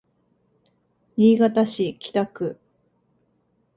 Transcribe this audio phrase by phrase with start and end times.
[1.15, 2.57] 新潟市北区